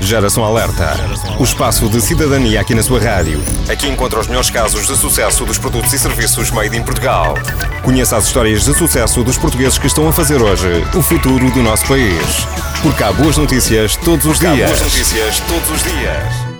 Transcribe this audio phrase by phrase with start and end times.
[0.00, 0.96] Geração Alerta.
[1.38, 3.40] O espaço de cidadania aqui na sua rádio.
[3.70, 7.34] Aqui encontra os melhores casos de sucesso dos produtos e serviços made in Portugal.
[7.82, 11.62] Conheça as histórias de sucesso dos portugueses que estão a fazer hoje o futuro do
[11.62, 12.46] nosso país.
[12.82, 14.62] Porque há boas notícias todos os dias.
[14.62, 16.50] Há boas notícias todos os dias.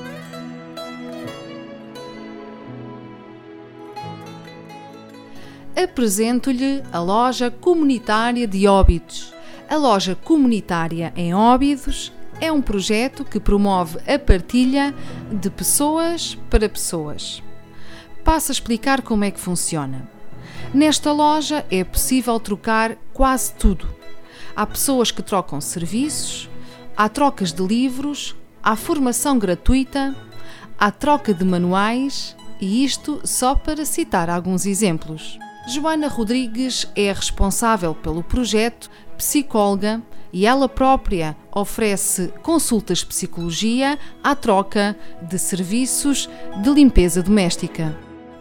[5.75, 9.33] Apresento-lhe a loja comunitária de Óbidos.
[9.69, 14.95] A loja comunitária em Óbidos é um projeto que promove a partilha
[15.31, 17.43] de pessoas para pessoas.
[18.25, 20.09] Passo a explicar como é que funciona.
[20.73, 23.89] Nesta loja é possível trocar quase tudo.
[24.57, 26.49] Há pessoas que trocam serviços,
[26.97, 30.15] há trocas de livros, há formação gratuita,
[30.79, 35.39] há troca de manuais e isto só para citar alguns exemplos.
[35.71, 40.03] Joana Rodrigues é responsável pelo projeto, psicóloga
[40.33, 46.29] e ela própria oferece consultas de psicologia à troca de serviços
[46.61, 47.97] de limpeza doméstica.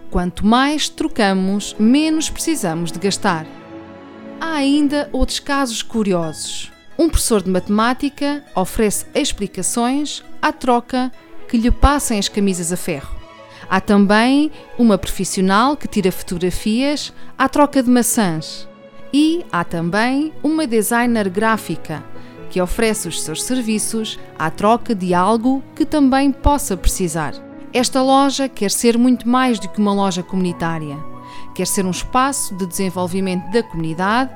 [0.09, 3.45] Quanto mais trocamos, menos precisamos de gastar.
[4.41, 6.71] Há ainda outros casos curiosos.
[6.97, 11.11] Um professor de matemática oferece explicações à troca
[11.47, 13.18] que lhe passem as camisas a ferro.
[13.69, 18.67] Há também uma profissional que tira fotografias à troca de maçãs.
[19.13, 22.03] E há também uma designer gráfica
[22.49, 27.33] que oferece os seus serviços à troca de algo que também possa precisar.
[27.71, 30.97] Esta loja quer ser muito mais do que uma loja comunitária.
[31.53, 34.31] Quer ser um espaço de desenvolvimento da comunidade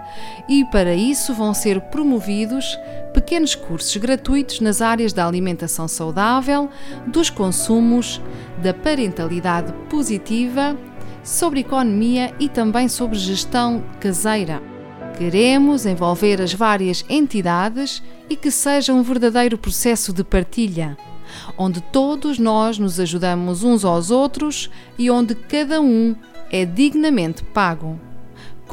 [0.48, 2.78] e, para isso, vão ser promovidos
[3.14, 6.70] pequenos cursos gratuitos nas áreas da alimentação saudável,
[7.08, 8.20] dos consumos,
[8.62, 10.76] da parentalidade positiva
[11.24, 14.62] sobre economia e também sobre gestão caseira.
[15.18, 20.98] Queremos envolver as várias entidades e que seja um verdadeiro processo de partilha,
[21.58, 26.16] onde todos nós nos ajudamos uns aos outros e onde cada um
[26.52, 28.00] é dignamente pago.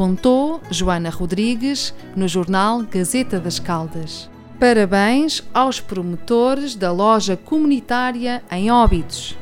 [0.01, 4.31] Contou Joana Rodrigues no jornal Gazeta das Caldas.
[4.59, 9.37] Parabéns aos promotores da loja comunitária em Óbidos.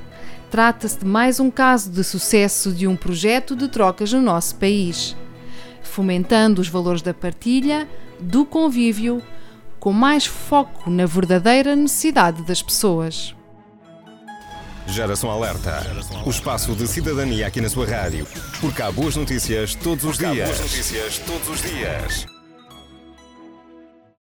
[0.50, 5.16] Trata-se de mais um caso de sucesso de um projeto de trocas no nosso país,
[5.80, 9.22] fomentando os valores da partilha, do convívio,
[9.78, 13.32] com mais foco na verdadeira necessidade das pessoas.
[14.88, 15.86] Geração Alerta.
[16.24, 18.26] O espaço de cidadania aqui na sua rádio.
[18.60, 20.32] Porque há boas notícias todos os dias.
[20.32, 22.37] Há boas notícias todos os dias.